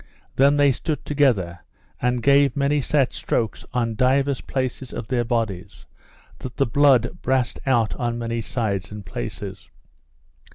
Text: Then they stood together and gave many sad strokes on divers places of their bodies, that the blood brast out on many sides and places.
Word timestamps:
Then 0.35 0.57
they 0.57 0.71
stood 0.71 1.05
together 1.05 1.59
and 2.01 2.23
gave 2.23 2.57
many 2.57 2.81
sad 2.81 3.13
strokes 3.13 3.67
on 3.71 3.93
divers 3.93 4.41
places 4.41 4.91
of 4.93 5.07
their 5.09 5.23
bodies, 5.23 5.85
that 6.39 6.57
the 6.57 6.65
blood 6.65 7.19
brast 7.21 7.59
out 7.67 7.93
on 7.97 8.17
many 8.17 8.41
sides 8.41 8.91
and 8.91 9.05
places. 9.05 9.69